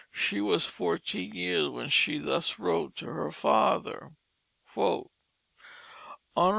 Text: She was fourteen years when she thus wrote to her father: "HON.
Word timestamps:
She 0.11 0.41
was 0.41 0.65
fourteen 0.65 1.35
years 1.35 1.69
when 1.69 1.89
she 1.89 2.17
thus 2.17 2.57
wrote 2.57 2.95
to 2.95 3.05
her 3.05 3.29
father: 3.31 4.13
"HON. 4.73 5.09